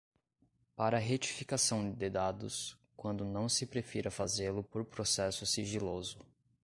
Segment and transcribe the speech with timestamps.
[0.75, 6.17] para a retificação de dados, quando não se prefira fazê-lo por processo sigiloso